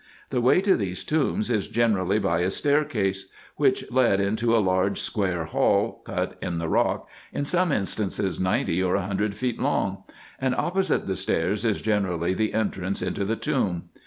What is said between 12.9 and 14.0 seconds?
into the tomb.